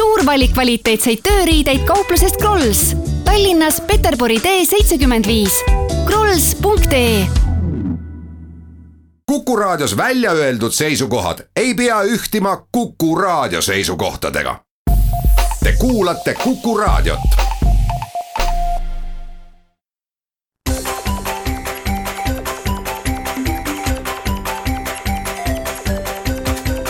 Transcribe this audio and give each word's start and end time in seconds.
suur 0.00 0.22
valik 0.24 0.54
kvaliteetseid 0.56 1.20
tööriideid 1.24 1.82
kauplusest 1.88 2.38
Krolls. 2.40 2.94
Tallinnas 3.26 3.82
Peterburi 3.84 4.38
tee 4.40 4.64
seitsekümmend 4.64 5.28
viis. 5.28 5.58
krolls.ee 6.06 7.26
Kuku 9.28 9.56
Raadios 9.56 9.96
välja 9.96 10.32
öeldud 10.32 10.72
seisukohad 10.72 11.44
ei 11.56 11.74
pea 11.74 12.02
ühtima 12.02 12.56
Kuku 12.72 13.14
Raadio 13.18 13.62
seisukohtadega. 13.62 14.56
Te 15.64 15.72
kuulate 15.78 16.34
Kuku 16.34 16.78
Raadiot. 16.78 17.20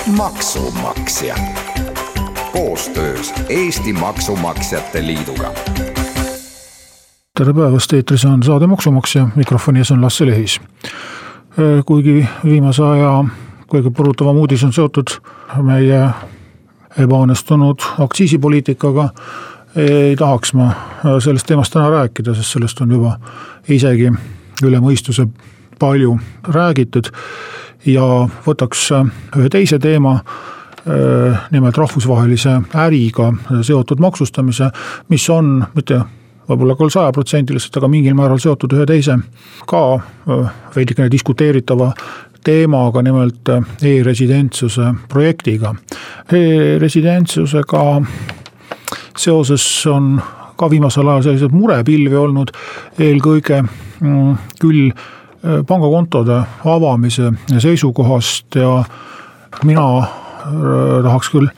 maksumaksja 0.07 1.35
koostöös 2.53 3.35
Eesti 3.49 3.93
Maksumaksjate 3.93 5.07
Liiduga. 5.07 5.51
tere 7.39 7.55
päevast, 7.55 7.93
eetris 7.93 8.25
on 8.25 8.43
saade 8.43 8.67
Maksumaksja, 8.67 9.29
mikrofoni 9.37 9.79
ees 9.79 9.91
on 9.91 10.03
Lasse 10.03 10.27
Lehis. 10.27 10.61
kuigi 11.87 12.27
viimase 12.45 12.83
aja 12.83 13.25
kõige 13.73 13.91
purutavam 13.91 14.37
uudis 14.37 14.65
on 14.65 14.73
seotud 14.73 15.15
meie 15.63 16.11
ebaõnnestunud 16.99 17.83
aktsiisipoliitikaga, 17.99 19.09
ei 19.77 20.17
tahaks 20.17 20.55
ma 20.55 20.73
sellest 21.19 21.47
teemast 21.47 21.73
täna 21.73 21.91
rääkida, 21.91 22.35
sest 22.35 22.53
sellest 22.53 22.81
on 22.81 22.91
juba 22.91 23.19
isegi 23.69 24.11
üle 24.63 24.81
mõistuse 24.81 25.27
palju 25.79 26.19
räägitud 26.49 27.13
ja 27.87 28.07
võtaks 28.47 28.91
ühe 29.37 29.49
teise 29.49 29.79
teema 29.79 30.19
nimelt 31.51 31.77
rahvusvahelise 31.77 32.55
äriga 32.75 33.33
seotud 33.63 34.01
maksustamise, 34.01 34.71
mis 35.09 35.27
on 35.31 35.59
mitte 35.75 36.01
võib-olla 36.51 36.77
küll 36.79 36.93
sajaprotsendiliselt, 36.93 37.77
aga 37.79 37.91
mingil 37.91 38.17
määral 38.19 38.41
seotud 38.43 38.73
ühe 38.75 38.87
teise 38.89 39.19
ka 39.71 39.83
veidikene 40.75 41.11
diskuteeritava 41.13 41.93
teemaga, 42.45 43.03
nimelt 43.05 43.51
e-residentsuse 43.85 44.95
projektiga 45.09 45.75
e. 46.33 46.41
E-residentsusega 46.41 47.85
seoses 49.19 49.67
on 49.91 50.15
ka 50.57 50.71
viimasel 50.73 51.09
ajal 51.09 51.27
selliseid 51.29 51.57
murepilvi 51.57 52.17
olnud, 52.17 52.53
eelkõige 53.01 53.61
mm, 53.63 54.41
küll 54.61 54.91
pangakontode 55.41 56.41
avamise 56.69 57.31
seisukohast 57.61 58.61
ja 58.61 58.81
mina 59.65 59.87
Äh, 60.01 60.20
tahaks 61.03 61.31
küll 61.33 61.49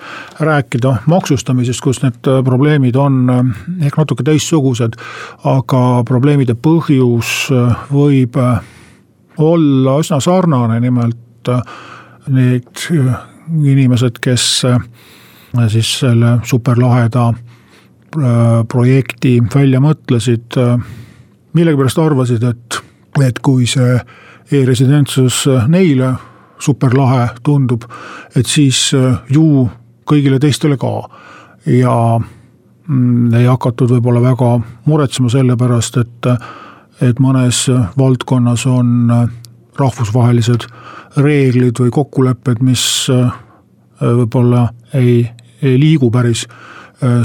rääkida 0.40 0.96
maksustamisest, 1.06 1.80
kus 1.84 2.02
need 2.02 2.28
äh, 2.28 2.42
probleemid 2.44 2.96
on 2.96 3.22
äh, 3.30 3.40
ehk 3.86 3.98
natuke 4.00 4.24
teistsugused. 4.26 4.98
aga 5.44 5.82
probleemide 6.08 6.54
põhjus 6.54 7.50
võib 7.92 8.36
olla 9.42 9.98
üsna 10.00 10.20
sarnane, 10.20 10.80
nimelt 10.80 11.50
need 12.28 12.82
inimesed, 12.92 14.20
kes 14.22 14.44
siis 15.72 15.92
selle 16.00 16.36
superlaheda 16.46 17.32
projekti 18.68 19.38
välja 19.54 19.80
mõtlesid, 19.80 20.58
millegipärast 21.56 21.98
arvasid, 21.98 22.44
et, 22.44 22.78
et 23.24 23.40
kui 23.42 23.66
see 23.66 23.96
e-residentsus 24.52 25.46
neile 25.72 26.12
superlahe 26.62 27.28
tundub, 27.42 27.84
et 28.36 28.46
siis 28.46 28.90
äh, 28.94 29.18
ju 29.32 29.68
kõigile 30.08 30.38
teistele 30.42 30.78
ka. 30.78 30.92
ja 31.66 31.94
mm, 32.18 33.34
ei 33.38 33.46
hakatud 33.46 33.90
võib-olla 33.96 34.22
väga 34.22 34.56
muretsema 34.86 35.30
selle 35.30 35.56
pärast, 35.56 35.96
et, 35.96 36.26
et 37.00 37.20
mõnes 37.22 37.64
valdkonnas 37.98 38.66
on 38.66 39.10
äh, 39.10 39.28
rahvusvahelised 39.78 40.66
reeglid 41.22 41.78
või 41.80 41.90
kokkulepped, 41.90 42.62
mis 42.62 42.84
äh, 43.10 43.30
võib-olla 44.02 44.68
ei, 44.94 45.22
ei 45.62 45.78
liigu 45.78 46.10
päris 46.10 46.46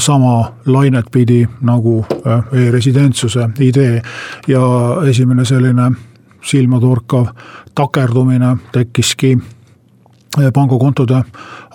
sama 0.02 0.56
lainet 0.66 1.06
pidi 1.14 1.44
nagu 1.62 2.00
e-residentsuse 2.26 3.44
idee 3.62 4.00
ja 4.50 4.62
esimene 5.06 5.46
selline 5.46 5.92
silmatorkav 6.44 7.28
takerdumine 7.76 8.58
tekkiski 8.72 9.38
eh, 9.38 10.52
pangakontode 10.54 11.24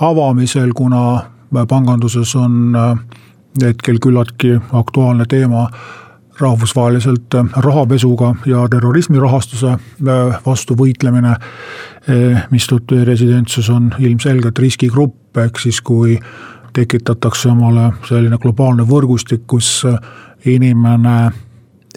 avamisel, 0.01 0.73
kuna 0.75 1.03
eh, 1.17 1.67
panganduses 1.69 2.37
on 2.37 2.77
eh, 2.77 2.97
hetkel 3.63 3.99
küllaltki 4.03 4.57
aktuaalne 4.73 5.25
teema 5.29 5.69
rahvusvaheliselt 6.41 7.35
rahapesuga 7.57 8.35
ja 8.47 8.65
terrorismi 8.71 9.21
rahastuse 9.21 9.77
vastu 10.47 10.75
võitlemine. 10.75 11.35
mistõttu 12.51 12.97
e-residentsus 12.99 13.69
on 13.71 13.93
ilmselgelt 13.99 14.59
riskigrupp, 14.59 15.37
ehk 15.39 15.61
siis 15.61 15.81
kui 15.81 16.17
tekitatakse 16.73 17.51
omale 17.53 17.93
selline 18.09 18.39
globaalne 18.43 18.83
võrgustik, 18.83 19.45
kus 19.47 19.85
inimene 20.45 21.31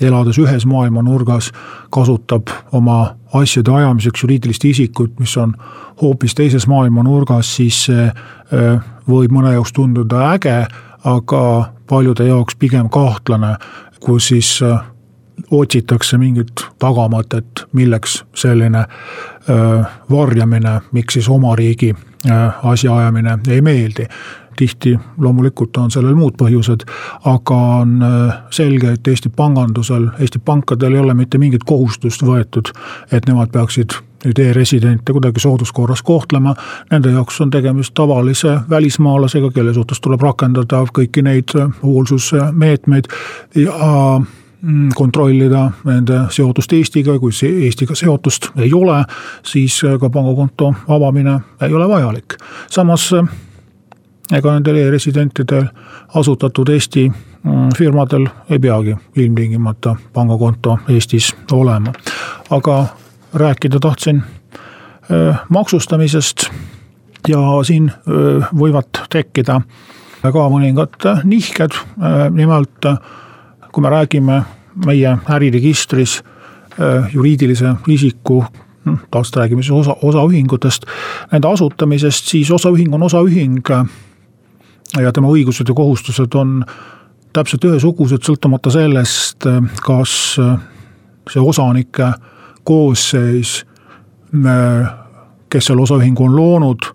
elades 0.01 0.37
ühes 0.41 0.65
maailmanurgas, 0.65 1.51
kasutab 1.89 2.51
oma 2.71 3.15
asjade 3.33 3.71
ajamiseks 3.71 4.23
juriidilist 4.23 4.65
isikut, 4.65 5.19
mis 5.19 5.37
on 5.37 5.53
hoopis 6.01 6.35
teises 6.35 6.67
maailmanurgas, 6.67 7.55
siis 7.55 7.85
see 7.87 8.09
võib 9.07 9.31
mõne 9.35 9.53
jaoks 9.55 9.73
tunduda 9.75 10.31
äge, 10.33 10.57
aga 11.05 11.43
paljude 11.87 12.27
jaoks 12.27 12.57
pigem 12.59 12.89
kahtlane, 12.89 13.55
kus 14.03 14.31
siis 14.33 14.57
otsitakse 15.51 16.17
mingit 16.17 16.65
tagamõtet, 16.79 17.65
milleks 17.73 18.23
selline 18.35 18.85
varjamine, 20.11 20.79
miks 20.91 21.19
siis 21.19 21.29
oma 21.29 21.55
riigi 21.55 21.93
asjaajamine 22.63 23.37
ei 23.47 23.61
meeldi 23.61 24.07
tihti 24.55 24.99
loomulikult 25.17 25.77
on 25.77 25.91
sellel 25.91 26.15
muud 26.15 26.37
põhjused, 26.39 26.85
aga 27.27 27.55
on 27.81 27.97
selge, 28.55 28.93
et 28.95 29.07
Eesti 29.07 29.29
pangandusel, 29.29 30.07
Eesti 30.19 30.39
pankadel 30.39 30.95
ei 30.95 31.03
ole 31.03 31.13
mitte 31.13 31.37
mingit 31.37 31.65
kohustust 31.67 32.23
võetud, 32.23 32.71
et 33.11 33.27
nemad 33.27 33.51
peaksid 33.51 33.97
nüüd 34.25 34.39
e-residente 34.41 35.13
kuidagi 35.13 35.43
sooduskorras 35.43 36.01
kohtlema. 36.01 36.55
Nende 36.91 37.11
jaoks 37.13 37.41
on 37.41 37.51
tegemist 37.53 37.93
tavalise 37.93 38.57
välismaalasega, 38.69 39.51
kelle 39.53 39.73
suhtes 39.73 40.01
tuleb 40.01 40.23
rakendada 40.25 40.81
kõiki 40.95 41.21
neid 41.25 41.53
hoolsusmeetmeid 41.83 43.11
ja 43.59 44.21
kontrollida 44.95 45.71
nende 45.85 46.19
seotust 46.29 46.73
Eestiga, 46.73 47.19
kui 47.19 47.31
Eestiga 47.65 47.95
seotust 47.95 48.49
ei 48.57 48.73
ole, 48.73 49.03
siis 49.45 49.81
äh, 49.83 49.99
ka 49.99 50.09
pangakonto 50.09 50.73
avamine 50.87 51.39
ei 51.61 51.73
ole 51.73 51.89
vajalik. 51.89 52.37
samas 52.69 53.13
ega 54.33 54.53
nendel 54.53 54.75
e-residentidel 54.75 55.67
asutatud 56.15 56.69
Eesti 56.69 57.09
mm, 57.09 57.69
firmadel 57.77 58.27
ei 58.49 58.59
peagi 58.59 58.95
ilmtingimata 59.15 59.95
pangakonto 60.13 60.77
Eestis 60.89 61.35
olema. 61.51 61.93
aga 62.49 62.85
rääkida 63.33 63.79
tahtsin 63.79 64.23
maksustamisest 65.49 66.49
ja 67.27 67.39
siin 67.63 67.91
võivad 68.55 69.05
tekkida 69.09 69.61
ka 70.21 70.45
mõningad 70.49 71.23
nihked, 71.23 71.77
nimelt 72.33 72.87
kui 73.75 73.83
me 73.83 73.89
räägime 73.91 74.43
meie 74.85 75.17
äriregistris 75.35 76.21
juriidilise 77.13 77.75
isiku 77.91 78.45
taas 79.11 79.31
räägime 79.35 79.63
siis 79.63 79.71
osa, 79.71 79.95
osaühingutest, 80.01 80.85
nende 81.31 81.47
asutamisest, 81.47 82.25
siis 82.25 82.51
osaühing 82.51 82.93
on 82.93 83.03
osaühing 83.03 83.59
ja 85.01 85.11
tema 85.11 85.27
õigused 85.27 85.67
ja 85.67 85.75
kohustused 85.75 86.35
on 86.35 86.59
täpselt 87.33 87.65
ühesugused, 87.67 88.23
sõltumata 88.23 88.71
sellest, 88.71 89.47
kas 89.83 90.13
see 91.31 91.41
osanike 91.41 92.11
koosseis, 92.63 93.57
kes 95.49 95.67
selle 95.67 95.83
osaühingu 95.83 96.29
on 96.29 96.37
loonud, 96.37 96.87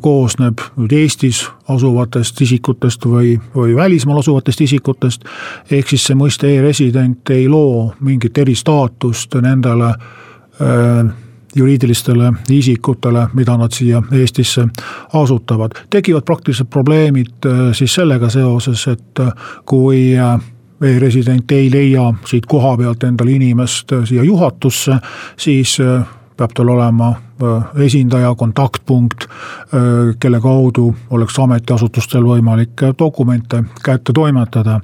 koosneb 0.00 0.62
nüüd 0.76 0.92
Eestis 0.96 1.42
asuvatest 1.68 2.40
isikutest 2.40 3.04
või, 3.06 3.34
või 3.54 3.74
välismaal 3.76 4.22
asuvatest 4.22 4.60
isikutest. 4.60 5.24
ehk 5.70 5.88
siis 5.88 6.06
see 6.06 6.16
mõiste 6.16 6.48
e-resident 6.48 7.30
ei 7.30 7.48
loo 7.48 7.92
mingit 8.00 8.38
eristaatust 8.38 9.34
nendele 9.42 9.90
äh, 9.92 11.12
juriidilistele 11.56 12.32
isikutele, 12.50 13.28
mida 13.34 13.56
nad 13.56 13.72
siia 13.72 14.02
Eestisse 14.12 14.66
asutavad. 15.12 15.70
tekivad 15.90 16.22
praktilised 16.22 16.66
probleemid 16.66 17.46
äh, 17.46 17.52
siis 17.72 17.94
sellega 17.94 18.28
seoses, 18.28 18.86
et 18.88 19.20
äh, 19.20 19.32
kui 19.64 20.16
äh, 20.18 20.40
e-resident 20.82 21.52
ei 21.52 21.70
leia 21.70 22.14
siit 22.26 22.46
kohapealt 22.46 23.04
endale 23.04 23.30
inimest 23.30 23.92
siia 24.04 24.22
juhatusse, 24.22 24.96
siis 25.36 25.78
peab 26.36 26.52
tal 26.54 26.68
olema 26.68 27.14
esindaja, 27.78 28.34
kontaktpunkt, 28.34 29.26
kelle 30.20 30.40
kaudu 30.40 30.94
oleks 31.10 31.38
ametiasutustel 31.38 32.24
võimalik 32.26 32.86
dokumente 32.98 33.64
kätte 33.84 34.12
toimetada. 34.12 34.80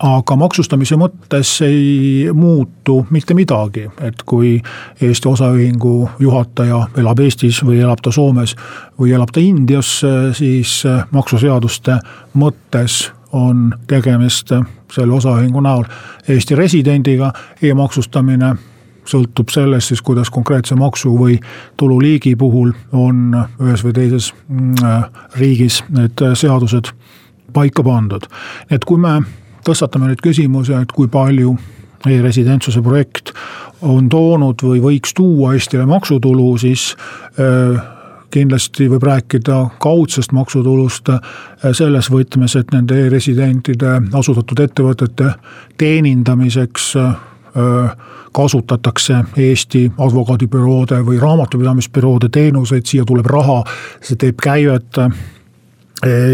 Aga 0.00 0.36
maksustamise 0.40 0.96
mõttes 0.96 1.50
ei 1.66 2.30
muutu 2.32 3.02
mitte 3.12 3.34
midagi, 3.36 3.84
et 4.00 4.22
kui 4.24 4.54
Eesti 5.00 5.28
Osaühingu 5.28 5.94
juhataja 6.18 6.86
elab 6.96 7.20
Eestis 7.20 7.60
või 7.64 7.82
elab 7.84 8.00
ta 8.00 8.12
Soomes 8.12 8.56
või 9.00 9.12
elab 9.12 9.28
ta 9.32 9.44
Indias, 9.44 9.98
siis 10.40 10.80
maksuseaduste 11.12 11.98
mõttes 12.32 13.10
on 13.32 13.74
tegemist 13.86 14.52
selle 14.92 15.12
osaühingu 15.14 15.60
näol 15.60 15.84
Eesti 16.28 16.56
residendiga 16.58 17.32
e, 17.60 17.68
e-maksustamine 17.68 18.54
sõltub 19.10 19.50
sellest 19.52 19.92
siis, 19.92 20.02
kuidas 20.06 20.30
konkreetse 20.30 20.76
maksu 20.78 21.12
või 21.18 21.38
tululiigi 21.80 22.36
puhul 22.38 22.72
on 22.92 23.34
ühes 23.60 23.84
või 23.84 23.96
teises 23.96 24.30
mm, 24.48 25.10
riigis 25.40 25.82
need 25.90 26.24
seadused 26.34 26.92
paika 27.52 27.82
pandud. 27.82 28.26
et 28.70 28.84
kui 28.84 28.98
me 28.98 29.20
tõstatame 29.66 30.10
nüüd 30.10 30.22
küsimuse, 30.24 30.80
et 30.80 30.92
kui 30.92 31.08
palju 31.08 31.56
e-residentsuse 32.08 32.82
projekt 32.82 33.32
on 33.82 34.08
toonud 34.08 34.62
või 34.64 34.80
võiks 34.80 35.14
tuua 35.16 35.54
Eestile 35.56 35.86
maksutulu, 35.88 36.56
siis 36.60 36.94
äh, 37.40 37.80
kindlasti 38.30 38.88
võib 38.90 39.04
rääkida 39.08 39.60
kaudsest 39.82 40.32
maksutulust 40.36 41.08
äh, 41.12 41.20
selles 41.76 42.10
võtmes, 42.12 42.56
et 42.56 42.72
nende 42.72 42.98
e-residentide 43.06 43.98
asutatud 44.16 44.64
ettevõtete 44.64 45.34
teenindamiseks 45.80 46.94
äh, 47.00 47.16
kasutatakse 48.32 49.24
Eesti 49.36 49.92
advokaadibüroode 49.98 51.00
või 51.06 51.18
raamatupidamisbüroode 51.18 52.28
teenuseid, 52.32 52.86
siia 52.86 53.04
tuleb 53.04 53.26
raha, 53.26 53.64
see 54.00 54.16
teeb 54.16 54.38
käivet 54.42 55.00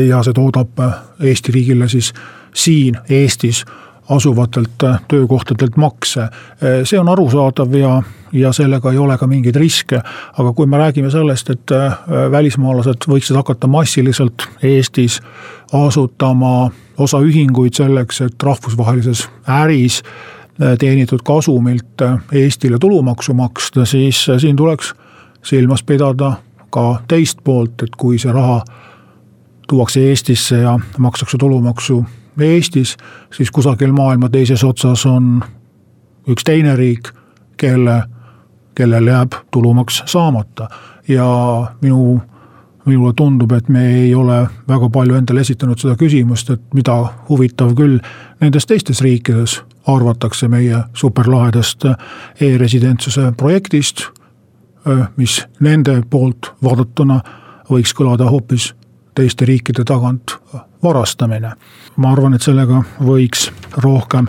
ja 0.08 0.20
see 0.22 0.36
toodab 0.36 0.82
Eesti 1.20 1.56
riigile 1.56 1.88
siis 1.88 2.12
siin 2.54 2.98
Eestis 3.08 3.64
asuvatelt 4.08 4.82
töökohtadelt 5.08 5.76
makse. 5.76 6.28
see 6.84 6.98
on 7.00 7.08
arusaadav 7.08 7.74
ja, 7.74 8.02
ja 8.32 8.52
sellega 8.52 8.92
ei 8.92 8.98
ole 8.98 9.18
ka 9.18 9.26
mingeid 9.26 9.56
riske. 9.56 10.00
aga 10.38 10.52
kui 10.52 10.66
me 10.66 10.78
räägime 10.78 11.10
sellest, 11.10 11.50
et 11.50 11.70
äh, 11.70 11.98
välismaalased 12.30 13.08
võiksid 13.08 13.36
hakata 13.36 13.66
massiliselt 13.66 14.48
Eestis 14.62 15.20
asutama 15.72 16.70
osaühinguid 16.98 17.74
selleks, 17.74 18.20
et 18.20 18.42
rahvusvahelises 18.42 19.28
äris 19.48 20.02
teenitud 20.78 21.20
kasumilt 21.24 22.02
äh, 22.02 22.18
Eestile 22.32 22.78
tulumaksu 22.78 23.34
maksta, 23.34 23.84
siis 23.84 24.26
siin 24.38 24.56
tuleks 24.56 24.94
silmas 25.42 25.82
pidada 25.82 26.32
ka 26.70 27.02
teist 27.08 27.38
poolt, 27.44 27.82
et 27.82 27.96
kui 27.96 28.18
see 28.18 28.32
raha 28.32 28.62
tuuakse 29.68 30.00
Eestisse 30.08 30.56
ja 30.56 30.78
makstakse 30.98 31.38
tulumaksu 31.38 32.04
Eestis, 32.40 32.96
siis 33.32 33.50
kusagil 33.50 33.92
maailma 33.92 34.28
teises 34.28 34.64
otsas 34.64 35.06
on 35.06 35.40
üks 36.28 36.44
teine 36.44 36.76
riik, 36.76 37.08
kelle, 37.56 38.02
kellel 38.74 39.06
jääb 39.06 39.38
tulumaks 39.50 40.02
saamata. 40.06 40.68
Ja 41.08 41.26
minu 41.80 42.20
minule 42.86 43.12
tundub, 43.16 43.52
et 43.52 43.68
me 43.68 43.86
ei 44.02 44.14
ole 44.14 44.46
väga 44.68 44.88
palju 44.94 45.14
endale 45.18 45.42
esitanud 45.42 45.80
seda 45.80 45.96
küsimust, 45.98 46.50
et 46.54 46.74
mida 46.74 46.94
huvitav 47.28 47.72
küll 47.78 47.98
nendes 48.40 48.66
teistes 48.66 49.00
riikides 49.02 49.58
arvatakse 49.86 50.48
meie 50.48 50.82
superlahedast 50.94 51.84
e-residentsuse 52.40 53.32
projektist, 53.36 54.06
mis 55.16 55.40
nende 55.60 56.00
poolt 56.10 56.52
vaadatuna 56.64 57.20
võiks 57.70 57.94
kõlada 57.94 58.30
hoopis 58.30 58.72
teiste 59.14 59.44
riikide 59.44 59.84
tagant 59.84 60.36
varastamine. 60.82 61.52
ma 61.96 62.12
arvan, 62.12 62.34
et 62.34 62.42
sellega 62.42 62.82
võiks 63.00 63.50
rohkem 63.76 64.28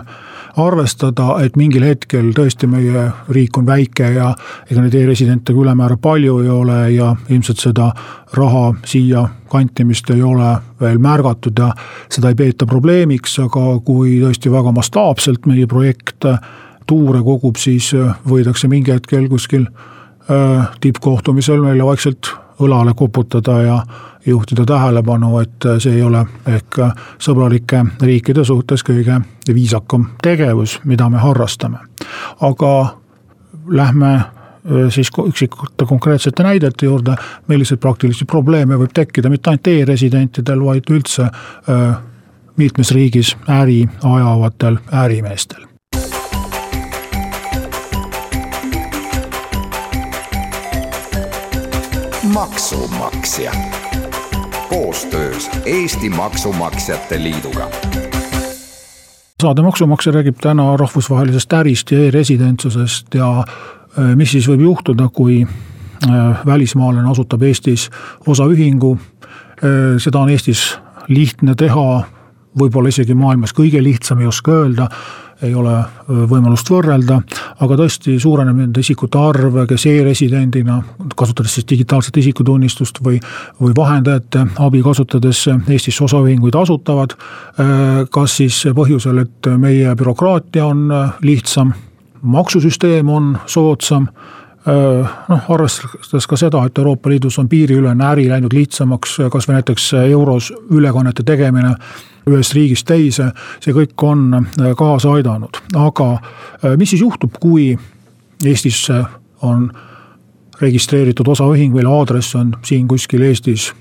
arvestada, 0.62 1.38
et 1.44 1.56
mingil 1.56 1.84
hetkel 1.86 2.30
tõesti 2.36 2.68
meie 2.70 3.08
riik 3.34 3.58
on 3.58 3.66
väike 3.68 4.10
ja 4.16 4.32
ega 4.70 4.82
neid 4.82 4.94
e-residente 4.98 5.54
ka 5.54 5.62
ülemäära 5.62 5.98
palju 6.02 6.38
ei 6.44 6.50
ole 6.52 6.78
ja 6.94 7.12
ilmselt 7.28 7.62
seda 7.62 7.90
raha 8.36 8.72
siia 8.86 9.26
kantimist 9.50 10.10
ei 10.14 10.22
ole 10.22 10.56
veel 10.80 10.98
märgatud 11.02 11.58
ja 11.58 11.70
seda 12.10 12.32
ei 12.32 12.38
peeta 12.38 12.66
probleemiks, 12.66 13.38
aga 13.44 13.78
kui 13.84 14.18
tõesti 14.22 14.52
väga 14.52 14.72
mastaapselt 14.76 15.46
meie 15.46 15.66
projekt 15.66 16.26
tuure 16.88 17.22
kogub, 17.22 17.56
siis 17.60 17.92
võidakse 18.28 18.68
mingi 18.68 18.94
hetkel 18.96 19.28
kuskil 19.28 19.66
äh, 19.68 20.68
tippkohtumisel 20.80 21.60
meile 21.64 21.84
vaikselt 21.84 22.32
õlale 22.60 22.94
koputada 22.96 23.62
ja 23.62 23.82
juhtida 24.26 24.64
tähelepanu, 24.66 25.38
et 25.38 25.66
see 25.78 25.94
ei 25.96 26.02
ole 26.02 26.24
ehk 26.46 26.80
sõbralike 27.22 27.84
riikide 28.02 28.44
suhtes 28.44 28.84
kõige 28.84 29.20
viisakam 29.54 30.06
tegevus, 30.22 30.80
mida 30.84 31.08
me 31.08 31.18
harrastame. 31.18 31.78
aga 32.40 32.98
lähme 33.68 34.14
äh, 34.14 34.24
siis 34.88 35.10
üksikute 35.26 35.86
konkreetsete 35.86 36.42
näidete 36.42 36.86
juurde, 36.86 37.16
milliseid 37.46 37.80
praktilisi 37.80 38.24
probleeme 38.24 38.76
võib 38.76 38.92
tekkida 38.94 39.30
mitte 39.30 39.50
ainult 39.50 39.66
e-residentidel, 39.66 40.64
vaid 40.64 40.90
üldse 40.90 41.22
äh, 41.22 41.96
mitmes 42.56 42.90
riigis 42.90 43.36
äri 43.48 43.88
ajavatel 44.02 44.78
ärimeestel. 44.92 45.67
Maksumaksja. 52.34 53.52
Koostöös 54.68 55.50
Eesti 55.64 56.10
Maksumaksjate 56.10 57.22
Liiduga. 57.22 57.68
Saade 59.42 59.62
Maksumaksja 59.62 60.12
räägib 60.12 60.36
täna 60.40 60.76
rahvusvahelisest 60.76 61.52
ärist 61.52 61.90
ja 61.90 61.98
e-residentsusest 61.98 63.14
ja 63.14 63.38
äh, 63.38 64.16
mis 64.16 64.30
siis 64.30 64.48
võib 64.48 64.60
juhtuda, 64.60 65.08
kui 65.08 65.46
äh, 65.46 66.46
välismaalane 66.46 67.10
asutab 67.10 67.42
Eestis 67.42 67.90
osaühingu. 68.26 68.98
Äh, 68.98 69.96
seda 69.98 70.18
on 70.18 70.30
Eestis 70.30 70.78
lihtne 71.08 71.54
teha, 71.54 72.02
võib-olla 72.58 72.88
isegi 72.88 73.14
maailmas 73.14 73.54
kõige 73.54 73.82
lihtsam, 73.82 74.20
ei 74.20 74.26
oska 74.26 74.52
öelda 74.52 74.88
ei 75.42 75.54
ole 75.54 75.74
võimalust 76.08 76.70
võrrelda, 76.70 77.20
aga 77.62 77.76
tõesti 77.78 78.16
suureneb 78.20 78.56
nende 78.58 78.82
isikute 78.82 79.18
arv, 79.20 79.60
kes 79.70 79.86
e-residendina, 79.90 80.78
kasutades 81.16 81.54
siis 81.58 81.68
digitaalset 81.70 82.16
isikutunnistust 82.22 82.98
või, 83.04 83.20
või 83.60 83.74
vahendajate 83.76 84.46
abi 84.64 84.82
kasutades 84.82 85.44
Eestisse 85.48 86.04
osaühinguid 86.04 86.56
asutavad. 86.58 87.14
kas 88.10 88.36
siis 88.36 88.64
põhjusel, 88.74 89.22
et 89.22 89.50
meie 89.58 89.94
bürokraatia 89.94 90.66
on 90.66 90.88
lihtsam, 91.22 91.72
maksusüsteem 92.22 93.08
on 93.08 93.38
soodsam 93.46 94.08
noh, 95.28 95.50
arvestades 95.54 96.26
ka 96.28 96.36
seda, 96.36 96.64
et 96.66 96.78
Euroopa 96.78 97.10
Liidus 97.10 97.38
on 97.38 97.48
piiriülene 97.48 98.04
äri 98.10 98.28
läinud 98.28 98.52
lihtsamaks, 98.52 99.18
kasvõi 99.32 99.58
näiteks 99.58 99.92
euros 100.02 100.52
ülekannete 100.70 101.24
tegemine 101.26 101.74
ühest 102.28 102.54
riigist 102.56 102.86
teise, 102.88 103.30
see 103.64 103.74
kõik 103.76 104.06
on 104.06 104.24
äh, 104.38 104.72
kaasa 104.78 105.12
aidanud, 105.18 105.60
aga 105.76 106.08
äh, 106.14 106.76
mis 106.78 106.94
siis 106.94 107.04
juhtub, 107.04 107.36
kui 107.40 107.72
Eestisse 108.44 109.02
on 109.42 109.68
registreeritud 110.60 111.26
osaühing, 111.26 111.74
mille 111.74 111.90
aadress 111.90 112.36
on 112.38 112.52
siin 112.66 112.88
kuskil 112.88 113.24
Eestis 113.26 113.72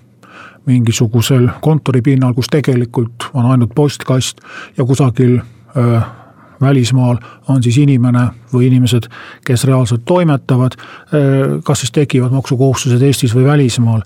mingisugusel 0.65 1.47
kontoripinnal, 1.61 2.33
kus 2.33 2.49
tegelikult 2.51 3.29
on 3.33 3.45
ainult 3.51 3.75
postkast 3.75 4.41
ja 4.77 4.85
kusagil 4.85 5.37
äh, 5.37 6.07
välismaal 6.61 7.19
on 7.53 7.61
siis 7.63 7.77
inimene 7.77 8.23
või 8.53 8.71
inimesed, 8.71 9.05
kes 9.45 9.67
reaalselt 9.69 10.01
toimetavad. 10.09 10.73
Kas 11.63 11.83
siis 11.83 11.91
tekivad 11.93 12.33
maksukohustused 12.33 13.01
Eestis 13.05 13.35
või 13.37 13.45
välismaal? 13.45 14.01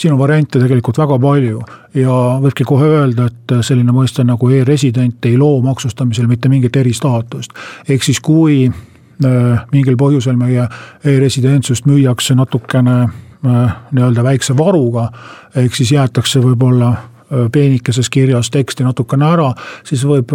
Siin 0.00 0.12
on 0.12 0.18
variante 0.18 0.60
tegelikult 0.60 0.98
väga 0.98 1.18
palju 1.20 1.60
ja 1.94 2.16
võibki 2.42 2.64
kohe 2.68 2.88
öelda, 2.88 3.28
et 3.28 3.56
selline 3.66 3.92
mõiste 3.92 4.24
nagu 4.24 4.50
e-resident 4.52 5.28
ei 5.28 5.36
loo 5.38 5.60
maksustamisel 5.64 6.28
mitte 6.30 6.48
mingit 6.48 6.76
eristaatust. 6.76 7.52
ehk 7.88 8.02
siis, 8.02 8.20
kui 8.20 8.66
äh, 8.68 9.66
mingil 9.72 9.96
põhjusel 9.96 10.36
meie 10.36 10.68
e-residentsust 11.04 11.86
müüakse 11.86 12.34
natukene 12.34 12.96
äh, 13.02 13.76
nii-öelda 13.92 14.24
väikse 14.24 14.56
varuga, 14.56 15.10
ehk 15.54 15.74
siis 15.74 15.92
jäetakse 15.92 16.40
võib-olla 16.40 16.92
äh, 16.92 17.48
peenikeses 17.52 18.10
kirjas 18.10 18.50
teksti 18.50 18.84
natukene 18.84 19.28
ära, 19.28 19.52
siis 19.84 20.04
võib 20.04 20.32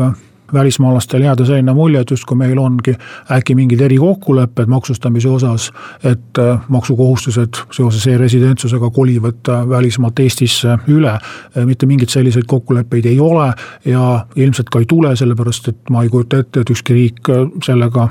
välismaalastel 0.54 1.22
jääda 1.22 1.46
selline 1.46 1.74
mulje, 1.74 2.00
et 2.00 2.12
justkui 2.12 2.38
meil 2.38 2.58
ongi 2.58 2.94
äkki 3.32 3.56
mingid 3.56 3.82
erikokkulepped 3.82 4.66
maksustamise 4.66 5.30
osas. 5.30 5.72
et 6.04 6.38
äh, 6.40 6.60
maksukohustused 6.68 7.54
seoses 7.72 8.08
e-residentsusega 8.08 8.90
kolivad 8.90 9.50
äh, 9.50 9.70
välismaalt 9.70 10.20
Eestisse 10.20 10.78
üle. 10.88 11.12
Äh, 11.12 11.66
mitte 11.66 11.86
mingeid 11.86 12.10
selliseid 12.10 12.44
kokkuleppeid 12.48 13.06
ei 13.06 13.20
ole 13.20 13.54
ja 13.86 14.26
ilmselt 14.36 14.70
ka 14.70 14.80
ei 14.80 14.86
tule, 14.86 15.16
sellepärast 15.16 15.68
et 15.68 15.90
ma 15.90 16.04
ei 16.04 16.10
kujuta 16.10 16.38
ette, 16.38 16.60
et 16.60 16.70
ükski 16.70 16.94
riik 16.94 17.34
sellega 17.66 18.08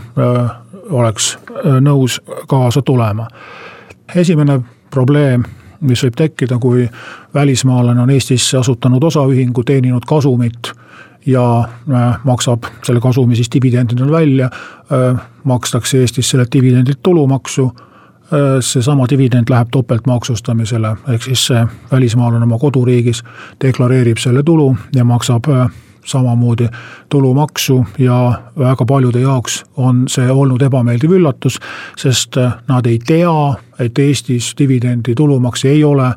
oleks 0.91 1.39
nõus 1.81 2.21
kaasa 2.49 2.83
tulema. 2.83 3.29
esimene 4.15 4.61
probleem 4.91 5.45
mis 5.81 6.03
võib 6.05 6.17
tekkida, 6.17 6.59
kui 6.59 6.89
välismaalane 7.35 8.03
on 8.03 8.11
Eestisse 8.11 8.59
asutanud 8.59 9.05
osaühingu, 9.05 9.65
teeninud 9.65 10.05
kasumit 10.09 10.73
ja 11.27 11.59
äh, 11.93 12.19
maksab 12.25 12.65
selle 12.85 13.01
kasumi 13.01 13.37
siis 13.37 13.53
dividendidena 13.53 14.13
välja, 14.13 14.51
äh, 14.93 15.21
makstakse 15.45 15.99
Eestis 15.99 16.31
sellelt 16.31 16.53
dividendilt 16.53 17.03
tulumaksu 17.03 17.73
äh, 17.73 18.41
seesama 18.61 19.07
dividend 19.11 19.51
läheb 19.51 19.69
topeltmaksustamisele, 19.73 20.97
ehk 21.09 21.23
siis 21.23 21.49
välismaalane 21.93 22.45
oma 22.45 22.59
koduriigis 22.59 23.23
deklareerib 23.65 24.19
selle 24.19 24.43
tulu 24.43 24.77
ja 24.95 25.05
maksab 25.05 25.45
samamoodi 26.05 26.69
tulumaksu 27.09 27.87
ja 27.99 28.41
väga 28.59 28.85
paljude 28.85 29.21
jaoks 29.21 29.65
on 29.77 30.05
see 30.09 30.31
olnud 30.31 30.63
ebameeldiv 30.63 31.13
üllatus, 31.13 31.61
sest 31.97 32.37
nad 32.69 32.87
ei 32.87 32.99
tea, 32.99 33.55
et 33.79 33.99
Eestis 33.99 34.55
dividendi 34.59 35.15
tulumaks 35.15 35.65
ei 35.65 35.85
ole 35.85 36.13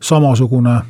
samasugune 0.00 0.80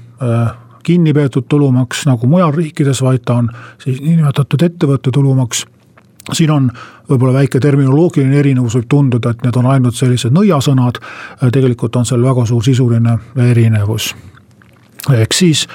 kinni 0.82 1.14
peetud 1.14 1.48
tulumaks 1.48 2.06
nagu 2.06 2.26
mujal 2.26 2.52
riikides, 2.54 3.02
vaid 3.02 3.24
ta 3.24 3.40
on 3.42 3.50
siis 3.82 4.00
niinimetatud 4.00 4.62
ettevõtte 4.62 5.12
tulumaks 5.14 5.64
siin 6.32 6.50
on 6.50 6.70
võib-olla 7.08 7.38
väike 7.40 7.60
terminoloogiline 7.60 8.38
erinevus, 8.38 8.76
võib 8.76 8.88
tunduda, 8.88 9.32
et 9.32 9.44
need 9.46 9.56
on 9.56 9.68
ainult 9.72 9.96
sellised 9.96 10.34
nõiasõnad, 10.34 11.00
tegelikult 11.52 11.96
on 11.96 12.08
seal 12.08 12.24
väga 12.24 12.44
suur 12.46 12.64
sisuline 12.64 13.18
erinevus. 13.50 14.14
ehk 15.12 15.32
siis 15.32 15.66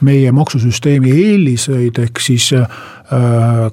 meie 0.00 0.32
maksusüsteemi 0.32 1.10
eeliseid, 1.10 1.98
ehk 1.98 2.20
siis 2.20 2.52
äh, 2.52 2.66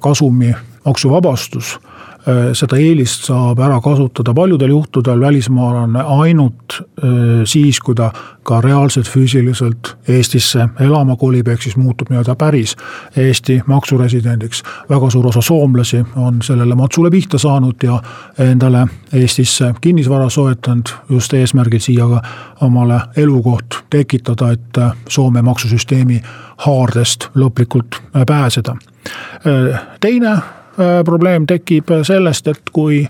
kasumi 0.00 0.54
maksuvabastus 0.84 1.78
seda 2.56 2.78
eelist 2.80 3.26
saab 3.28 3.58
ära 3.60 3.80
kasutada 3.84 4.32
paljudel 4.34 4.70
juhtudel 4.72 5.20
välismaalane 5.20 6.00
ainult 6.00 6.78
äh, 6.80 7.42
siis, 7.44 7.80
kui 7.84 7.94
ta 7.94 8.10
ka 8.42 8.60
reaalselt 8.64 9.08
füüsiliselt 9.08 9.94
Eestisse 10.08 10.68
elama 10.80 11.16
kolib, 11.20 11.48
ehk 11.48 11.62
siis 11.62 11.76
muutub 11.76 12.08
nii-öelda 12.08 12.34
päris 12.40 12.76
Eesti 13.16 13.60
maksuresidendiks. 13.66 14.62
väga 14.90 15.10
suur 15.10 15.26
osa 15.26 15.40
soomlasi 15.40 16.04
on 16.16 16.42
sellele 16.42 16.74
matsule 16.74 17.10
pihta 17.10 17.38
saanud 17.38 17.76
ja 17.82 18.00
endale 18.38 18.86
Eestisse 19.12 19.74
kinnisvara 19.80 20.28
soetanud 20.28 20.94
just 21.10 21.34
eesmärgil 21.34 21.80
siia 21.80 22.08
ka 22.08 22.22
omale 22.60 23.00
elukoht 23.16 23.84
tekitada, 23.90 24.50
et 24.52 24.78
äh, 24.78 24.96
Soome 25.08 25.42
maksusüsteemi 25.42 26.22
haardest 26.56 27.28
lõplikult 27.36 28.00
pääseda. 28.26 28.76
teine 30.00 30.32
Äh, 30.32 30.63
probleem 31.04 31.46
tekib 31.46 31.90
sellest, 32.02 32.48
et 32.48 32.70
kui 32.72 33.04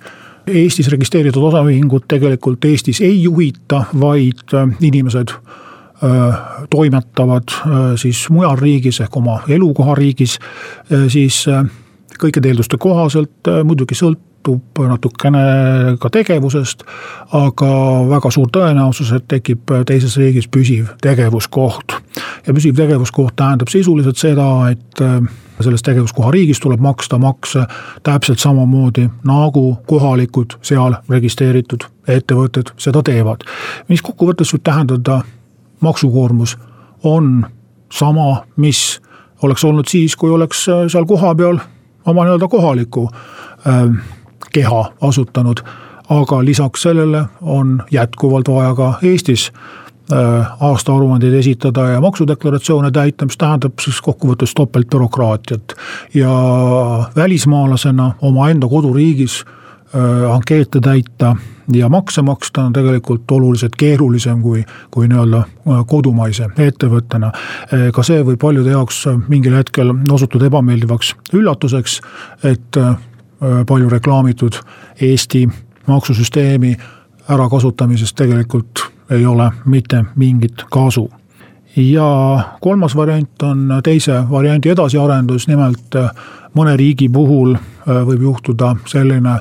Eestis 0.44 0.90
registreeritud 0.92 1.42
osaühingut 1.48 2.04
tegelikult 2.08 2.64
Eestis 2.68 3.00
ei 3.00 3.22
juhita, 3.22 3.86
vaid 4.00 4.52
äh, 4.52 4.68
inimesed 4.84 5.32
äh, 5.32 6.42
toimetavad 6.70 7.54
siis 7.96 8.26
mujal 8.28 8.58
riigis 8.60 9.00
ehk 9.00 9.16
oma 9.16 9.38
elukohariigis, 9.48 10.36
siis 11.08 11.44
kõikide 12.20 12.52
eelduste 12.52 12.76
kohaselt 12.80 13.52
muidugi 13.64 13.96
sõlt-, 13.96 14.20
sõltub 14.44 14.84
natukene 14.88 15.96
ka 16.00 16.10
tegevusest, 16.12 16.84
aga 17.32 17.70
väga 18.08 18.30
suur 18.30 18.50
tõenäosus, 18.52 19.12
et 19.16 19.26
tekib 19.28 19.70
teises 19.86 20.16
riigis 20.16 20.48
püsiv 20.48 20.92
tegevuskoht. 21.00 21.94
ja 22.46 22.52
püsiv 22.54 22.76
tegevuskoht 22.76 23.36
tähendab 23.36 23.68
sisuliselt 23.68 24.16
seda, 24.16 24.70
et 24.70 25.00
äh, 25.00 25.20
selles 25.60 25.82
tegevuskoha 25.82 26.30
riigis 26.30 26.60
tuleb 26.60 26.80
maksta 26.80 27.18
makse 27.18 27.64
täpselt 28.02 28.38
samamoodi, 28.38 29.08
nagu 29.24 29.78
kohalikud 29.86 30.58
seal 30.62 30.96
registreeritud 31.08 31.86
ettevõtted 32.08 32.74
seda 32.76 33.02
teevad. 33.02 33.44
mis 33.88 34.02
kokkuvõttes 34.02 34.52
võib 34.54 34.64
tähendada, 34.64 35.20
maksukoormus 35.80 36.56
on 37.02 37.46
sama, 37.92 38.44
mis 38.56 39.00
oleks 39.42 39.64
olnud 39.64 39.88
siis, 39.88 40.16
kui 40.16 40.30
oleks 40.30 40.68
äh, 40.68 40.84
seal 40.88 41.04
kohapeal 41.04 41.58
oma 42.06 42.24
nii-öelda 42.24 42.48
kohaliku 42.48 43.08
äh, 43.66 44.06
keha 44.52 44.92
asutanud. 45.00 45.60
aga 46.08 46.44
lisaks 46.44 46.82
sellele 46.82 47.24
on 47.40 47.82
jätkuvalt 47.90 48.48
vaja 48.48 48.74
ka 48.74 48.94
Eestis 49.02 49.52
äh, 49.54 49.83
aastaaruandeid 50.60 51.32
esitada 51.32 51.88
ja 51.94 52.00
maksudeklaratsioone 52.00 52.90
täita, 52.92 53.24
mis 53.24 53.38
tähendab 53.40 53.80
siis 53.80 54.00
kokkuvõttes 54.04 54.52
topeltbürokraatiat. 54.54 55.74
ja 56.14 56.30
välismaalasena 57.16 58.12
omaenda 58.20 58.68
koduriigis 58.68 59.44
äh, 59.44 60.34
ankeete 60.34 60.80
täita 60.80 61.36
ja 61.72 61.88
makse 61.88 62.22
maksta 62.22 62.62
on 62.62 62.72
tegelikult 62.72 63.30
oluliselt 63.30 63.76
keerulisem 63.76 64.42
kui, 64.42 64.64
kui 64.90 65.08
nii-öelda 65.08 65.38
äh, 65.38 65.86
kodumaise 65.86 66.50
ettevõttena. 66.58 67.32
ka 67.94 68.02
see 68.02 68.20
võib 68.22 68.38
paljude 68.38 68.70
jaoks 68.70 69.06
mingil 69.28 69.56
hetkel 69.56 69.94
osutuda 70.12 70.46
ebameeldivaks 70.52 71.14
üllatuseks, 71.32 72.00
et 72.44 72.76
Äh, 73.44 73.64
palju 73.66 73.90
reklaamitud 73.90 74.52
Eesti 75.00 75.48
maksusüsteemi 75.86 76.76
ärakasutamisest 77.30 78.16
tegelikult 78.16 78.93
ei 79.10 79.26
ole 79.26 79.50
mitte 79.64 80.04
mingit 80.16 80.64
kasu. 80.70 81.10
ja 81.76 82.40
kolmas 82.60 82.96
variant 82.96 83.42
on 83.42 83.80
teise 83.84 84.30
variandi 84.30 84.70
edasiarendus, 84.70 85.48
nimelt 85.48 85.96
äh, 85.96 86.10
mõne 86.54 86.76
riigi 86.76 87.08
puhul 87.08 87.54
äh, 87.54 88.04
võib 88.06 88.22
juhtuda 88.22 88.76
selline 88.86 89.38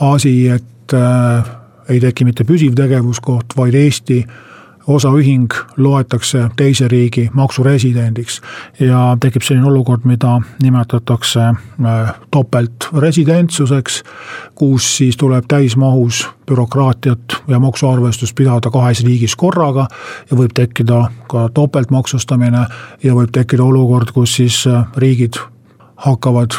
asi, 0.00 0.48
et 0.48 0.92
ei 1.88 2.00
teki 2.00 2.24
mitte 2.24 2.44
püsiv 2.44 2.74
tegevuskoht, 2.78 3.52
vaid 3.56 3.74
Eesti 3.74 4.22
osaühing 4.88 5.52
loetakse 5.76 6.48
teise 6.56 6.88
riigi 6.88 7.28
maksuresidendiks. 7.32 8.40
ja 8.80 9.16
tekib 9.20 9.42
selline 9.42 9.66
olukord, 9.66 10.04
mida 10.04 10.40
nimetatakse 10.62 11.40
äh, 11.40 12.14
topeltresidentsuseks, 12.30 14.02
kus 14.54 14.96
siis 14.96 15.16
tuleb 15.16 15.44
täismahus 15.48 16.28
bürokraatiat 16.46 17.42
ja 17.48 17.58
maksuarvestust 17.58 18.34
pidada 18.34 18.70
kahes 18.70 19.04
riigis 19.04 19.36
korraga. 19.36 19.88
ja 20.30 20.36
võib 20.36 20.54
tekkida 20.54 21.04
ka 21.28 21.48
topeltmaksustamine 21.54 22.66
ja 23.02 23.14
võib 23.14 23.30
tekkida 23.32 23.64
olukord, 23.64 24.10
kus 24.12 24.34
siis 24.40 24.66
äh, 24.66 24.84
riigid 24.96 25.36
hakkavad 25.96 26.56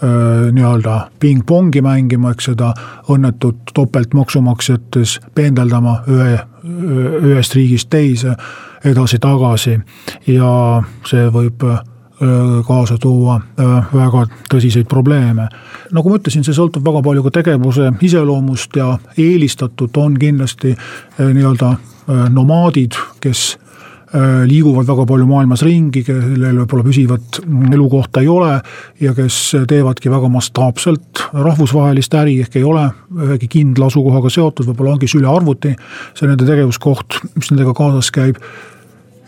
nii-öelda 0.00 1.10
pingpongi 1.20 1.82
mängima, 1.84 2.30
eks 2.32 2.50
seda 2.50 2.70
õnnetut 3.12 3.74
topeltmaksumaksjates 3.76 5.18
pendeldama 5.34 5.98
ühe 6.08 6.38
ühest 6.64 7.54
riigist 7.54 7.88
teise, 7.90 8.34
edasi-tagasi 8.84 9.78
ja 10.28 10.50
see 11.08 11.28
võib 11.32 11.64
äh, 11.68 11.80
kaasa 12.66 12.98
tuua 13.00 13.38
äh, 13.40 13.92
väga 13.94 14.26
tõsiseid 14.52 14.88
probleeme. 14.88 15.48
nagu 15.92 16.10
ma 16.10 16.20
ütlesin, 16.20 16.44
see 16.44 16.56
sõltub 16.56 16.84
väga 16.84 17.02
palju 17.02 17.24
ka 17.26 17.34
tegevuse 17.40 17.92
iseloomust 18.00 18.76
ja 18.76 18.98
eelistatud 19.16 19.96
on 19.96 20.18
kindlasti 20.20 20.74
äh, 20.76 21.32
nii-öelda 21.32 21.76
nomaadid, 22.32 22.96
kes 23.20 23.54
Äh, 23.54 23.69
liiguvad 24.10 24.88
väga 24.88 25.04
palju 25.06 25.26
maailmas 25.28 25.62
ringi, 25.62 26.02
kellel 26.06 26.56
võib-olla 26.62 26.86
püsivat 26.86 27.38
elukohta 27.70 28.24
ei 28.24 28.30
ole 28.30 28.56
ja 29.02 29.12
kes 29.14 29.36
teevadki 29.70 30.10
väga 30.10 30.30
mastaapselt 30.32 31.22
rahvusvahelist 31.30 32.16
äri, 32.18 32.40
ehk 32.42 32.58
ei 32.58 32.66
ole 32.66 32.88
ühegi 33.28 33.46
kindla 33.52 33.86
asukohaga 33.86 34.32
seotud, 34.32 34.66
võib-olla 34.72 34.96
ongi 34.96 35.10
sülearvuti 35.10 35.76
see 36.18 36.26
nende 36.26 36.48
tegevuskoht, 36.48 37.20
mis 37.36 37.52
nendega 37.52 37.76
kaasas 37.76 38.10
käib 38.14 38.42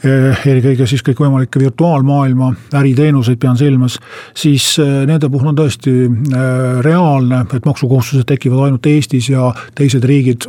eelkõige 0.05 0.87
siis 0.87 1.03
kõikvõimalikke 1.07 1.61
virtuaalmaailma 1.63 2.51
äriteenuseid 2.79 3.39
pean 3.43 3.57
silmas, 3.59 3.99
siis 4.35 4.75
eh, 4.83 5.03
nende 5.09 5.31
puhul 5.31 5.53
on 5.53 5.59
tõesti 5.59 5.93
eh, 6.07 6.81
reaalne, 6.85 7.45
et 7.55 7.67
maksukohustused 7.69 8.27
tekivad 8.29 8.67
ainult 8.67 8.87
Eestis 8.91 9.31
ja 9.31 9.53
teised 9.79 10.05
riigid 10.05 10.49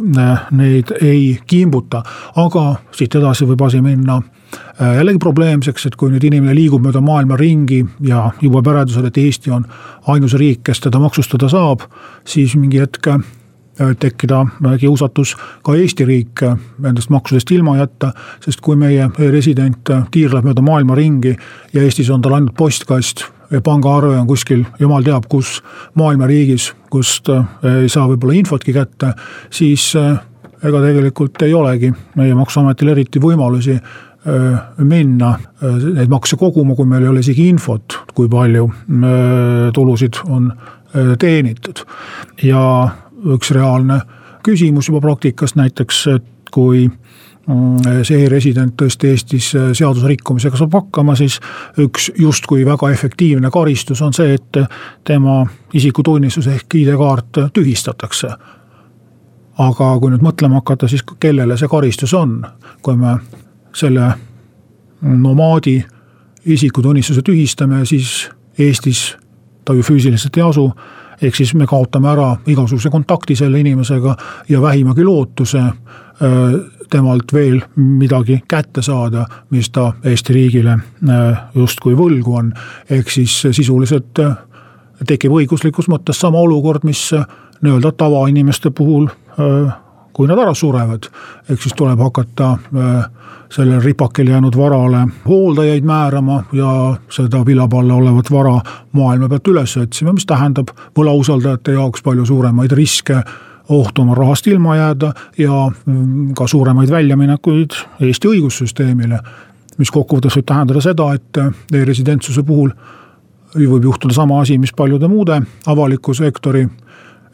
neid 0.51 0.93
ei 1.01 1.39
kimbuta. 1.47 2.03
aga 2.35 2.63
siit 2.91 3.15
edasi 3.15 3.45
võib 3.45 3.61
asi 3.65 3.81
minna 3.81 4.21
jällegi 4.79 5.19
probleemseks, 5.21 5.85
et 5.87 5.95
kui 5.97 6.11
nüüd 6.13 6.23
inimene 6.25 6.53
liigub 6.55 6.81
mööda 6.83 7.01
maailma 7.01 7.37
ringi 7.37 7.83
ja 8.05 8.27
jõuab 8.41 8.67
järeldusele, 8.69 9.09
et 9.09 9.17
Eesti 9.17 9.53
on 9.53 9.65
ainus 10.13 10.33
riik, 10.37 10.63
kes 10.65 10.83
teda 10.85 11.01
maksustada 11.01 11.49
saab, 11.49 11.85
siis 12.25 12.55
mingi 12.57 12.81
hetk 12.81 13.09
tekkida 13.99 14.45
kiusatus 14.79 15.35
ka 15.65 15.75
Eesti 15.75 16.05
riik 16.05 16.43
nendest 16.79 17.09
maksudest 17.09 17.51
ilma 17.51 17.77
jätta. 17.77 18.11
sest 18.45 18.61
kui 18.61 18.75
meie 18.75 19.09
resident 19.17 19.89
tiirleb 20.11 20.45
mööda 20.45 20.61
maailma 20.61 20.95
ringi 20.95 21.35
ja 21.73 21.81
Eestis 21.81 22.09
on 22.09 22.21
tal 22.21 22.33
ainult 22.37 22.53
postkast 22.57 23.25
ja 23.51 23.61
pangaarve 23.61 24.17
on 24.19 24.27
kuskil 24.27 24.63
jumal 24.79 25.03
teab 25.03 25.25
kus 25.29 25.61
maailma 25.95 26.27
riigis, 26.27 26.73
kust 26.89 27.29
äh, 27.29 27.45
ei 27.81 27.89
saa 27.89 28.07
võib-olla 28.07 28.37
infotki 28.37 28.73
kätte, 28.73 29.13
siis 29.53 29.91
äh, 29.99 30.17
ega 30.63 30.81
tegelikult 30.81 31.41
ei 31.41 31.53
olegi 31.53 31.91
meie 32.15 32.35
maksuametil 32.35 32.93
eriti 32.95 33.21
võimalusi 33.21 33.77
minna 34.23 35.33
neid 35.59 36.07
makse 36.07 36.37
koguma, 36.39 36.77
kui 36.77 36.87
meil 36.87 37.03
ei 37.03 37.09
ole 37.11 37.19
isegi 37.19 37.49
infot, 37.51 37.97
kui 38.15 38.29
palju 38.31 38.69
tulusid 39.75 40.21
on 40.31 40.47
teenitud. 41.19 41.83
ja 42.43 42.61
üks 43.25 43.51
reaalne 43.55 44.01
küsimus 44.43 44.89
juba 44.89 45.01
praktikas 45.01 45.55
näiteks, 45.55 46.07
et 46.15 46.51
kui 46.51 46.85
mm, 46.87 48.03
see 48.05 48.23
e-resident 48.25 48.75
tõesti 48.79 49.13
Eestis 49.13 49.51
seaduse 49.53 50.09
rikkumisega 50.11 50.59
saab 50.59 50.75
hakkama, 50.77 51.15
siis 51.19 51.39
üks 51.81 52.09
justkui 52.19 52.65
väga 52.67 52.91
efektiivne 52.93 53.51
karistus 53.53 54.01
on 54.01 54.13
see, 54.13 54.35
et 54.35 54.59
tema 55.07 55.41
isikutunnistus 55.73 56.49
ehk 56.51 56.75
ID-kaart 56.81 57.45
tühistatakse. 57.53 58.35
aga 59.53 59.87
kui 60.01 60.09
nüüd 60.09 60.23
mõtlema 60.25 60.63
hakata, 60.63 60.87
siis 60.89 61.03
kellele 61.21 61.57
see 61.57 61.69
karistus 61.69 62.13
on, 62.17 62.39
kui 62.81 62.95
me 62.97 63.17
selle 63.73 64.07
nomaadi 65.01 65.83
isikutunnistuse 66.45 67.21
tühistame, 67.21 67.85
siis 67.85 68.29
Eestis 68.57 69.15
ta 69.65 69.73
ju 69.73 69.81
füüsiliselt 69.81 70.37
ei 70.37 70.43
asu 70.43 70.67
ehk 71.23 71.35
siis 71.35 71.53
me 71.55 71.67
kaotame 71.69 72.09
ära 72.11 72.29
igasuguse 72.47 72.91
kontakti 72.93 73.35
selle 73.35 73.59
inimesega 73.63 74.15
ja 74.49 74.61
vähimagi 74.61 75.03
lootuse 75.03 75.59
äh, 75.59 75.75
temalt 76.89 77.33
veel 77.33 77.61
midagi 77.75 78.41
kätte 78.47 78.81
saada, 78.81 79.25
mis 79.49 79.69
ta 79.69 79.93
Eesti 80.03 80.33
riigile 80.33 80.77
äh, 80.77 81.45
justkui 81.55 81.95
võlgu 81.97 82.35
on. 82.39 82.53
ehk 82.89 83.09
siis 83.09 83.41
sisuliselt 83.51 84.19
äh, 84.19 84.35
tekib 85.07 85.31
õiguslikus 85.31 85.89
mõttes 85.91 86.19
sama 86.19 86.39
olukord, 86.39 86.83
mis 86.83 87.09
nii-öelda 87.63 87.91
tavainimeste 87.97 88.71
puhul, 88.75 89.07
kui 90.13 90.27
nad 90.27 90.39
ära 90.39 90.53
surevad. 90.53 91.09
ehk 91.49 91.61
siis 91.61 91.73
tuleb 91.77 91.99
hakata 91.99 92.57
sellele 93.53 93.79
ripakile 93.79 94.31
jäänud 94.31 94.57
varale 94.57 95.07
hooldajaid 95.27 95.83
määrama 95.83 96.43
ja 96.53 96.95
seda 97.09 97.45
vilabe 97.45 97.77
alla 97.77 97.93
olevat 97.93 98.31
vara 98.31 98.61
maailma 98.91 99.29
pealt 99.29 99.47
üles 99.47 99.77
otsima, 99.77 100.13
mis 100.13 100.25
tähendab 100.25 100.73
võlausaldajate 100.97 101.75
jaoks 101.77 102.01
palju 102.01 102.25
suuremaid 102.25 102.71
riske 102.71 103.21
ohtu 103.69 104.01
oma 104.01 104.15
rahast 104.15 104.47
ilma 104.47 104.75
jääda 104.75 105.13
ja 105.37 105.69
mm, 105.85 106.33
ka 106.35 106.47
suuremaid 106.47 106.91
väljaminekuid 106.91 107.77
Eesti 108.01 108.27
õigussüsteemile. 108.27 109.19
mis 109.77 109.91
kokkuvõttes 109.91 110.35
võib 110.37 110.45
tähendada 110.45 110.81
seda, 110.81 111.13
et 111.13 111.37
e-residentsuse 111.73 112.43
puhul 112.43 112.69
võib 113.55 113.83
juhtuda 113.83 114.13
sama 114.13 114.41
asi, 114.41 114.57
mis 114.57 114.73
paljude 114.73 115.07
muude 115.07 115.41
avaliku 115.65 116.13
sektori 116.13 116.67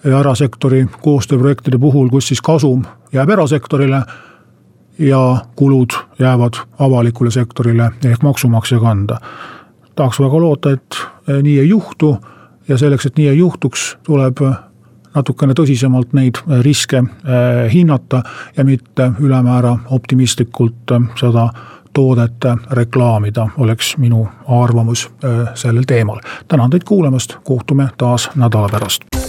erasektori 0.03 0.85
koostööprojektide 1.01 1.79
puhul, 1.79 2.09
kus 2.09 2.27
siis 2.27 2.41
kasum 2.41 2.83
jääb 3.13 3.29
erasektorile 3.29 4.01
ja 4.99 5.37
kulud 5.55 5.95
jäävad 6.19 6.53
avalikule 6.79 7.31
sektorile 7.31 7.91
ehk 8.05 8.23
maksumaksja 8.23 8.79
kanda. 8.79 9.17
tahaks 9.95 10.19
väga 10.19 10.39
loota, 10.41 10.71
et 10.71 10.95
eh, 11.27 11.43
nii 11.43 11.59
ei 11.59 11.69
juhtu 11.69 12.17
ja 12.67 12.77
selleks, 12.77 13.05
et 13.05 13.17
nii 13.17 13.27
ei 13.27 13.37
juhtuks, 13.37 13.97
tuleb 14.03 14.37
natukene 15.15 15.53
tõsisemalt 15.53 16.13
neid 16.13 16.37
riske 16.61 17.03
hinnata 17.73 18.21
ja 18.57 18.63
mitte 18.63 19.11
ülemäära 19.19 19.77
optimistlikult 19.89 20.93
seda 21.19 21.49
toodet 21.93 22.45
reklaamida, 22.71 23.47
oleks 23.57 23.97
minu 23.97 24.27
arvamus 24.47 25.09
sellel 25.55 25.83
teemal. 25.87 26.19
tänan 26.47 26.69
teid 26.69 26.83
kuulamast, 26.83 27.37
kohtume 27.43 27.89
taas 27.97 28.29
nädala 28.35 28.69
pärast 28.69 29.28